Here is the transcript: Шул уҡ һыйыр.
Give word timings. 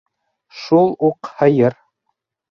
Шул 0.61 0.89
уҡ 1.09 1.29
һыйыр. 1.41 1.77